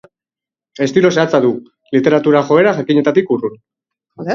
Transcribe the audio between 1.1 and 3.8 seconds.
zehatza du, literatura-joera jakinetatik urrun.